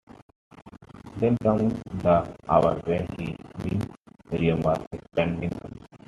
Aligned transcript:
Then 1.17 1.37
came 1.43 1.69
the 2.01 2.35
hours 2.49 2.81
when 2.85 3.05
he 3.19 3.35
knew 3.63 3.79
Miriam 4.31 4.61
was 4.61 4.79
expecting 4.91 5.41
him. 5.43 5.85